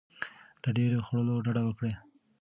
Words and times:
له 0.61 0.69
ډیر 0.77 0.91
خوړلو 1.05 1.35
ډډه 1.45 1.61
وکړئ. 1.65 1.93